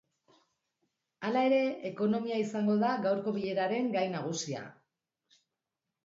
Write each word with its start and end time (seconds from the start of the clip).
Hala 1.27 1.41
ere, 1.49 1.59
ekonomia 1.89 2.39
izango 2.43 2.77
da 2.83 2.89
gaurko 3.03 3.33
bileraren 3.35 3.91
gai 3.97 4.07
nagusia. 4.15 4.63